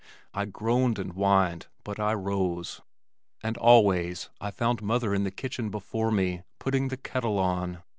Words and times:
I 0.33 0.45
groaned 0.45 0.97
and 0.97 1.11
whined 1.13 1.67
but 1.83 1.99
I 1.99 2.15
rose 2.15 2.81
and 3.43 3.55
always 3.59 4.31
I 4.41 4.49
found 4.49 4.81
mother 4.81 5.13
in 5.13 5.25
the 5.25 5.29
kitchen 5.29 5.69
before 5.69 6.09
me, 6.09 6.41
putting 6.57 6.87
the 6.87 6.97
kettle 6.97 7.37
on. 7.37 7.83